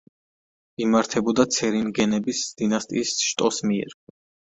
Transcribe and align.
იმართებოდა 0.85 1.45
ცერინგენების 1.57 2.43
დინასტიის 2.65 3.17
შტოს 3.31 3.65
მიერ. 3.73 3.99